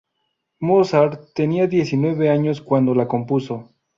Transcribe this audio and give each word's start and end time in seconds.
Mozart 0.61 1.31
tenía 1.35 1.67
diecinueve 1.67 2.31
años 2.31 2.59
cuando 2.59 2.95
la 2.95 3.07
compuso. 3.07 3.69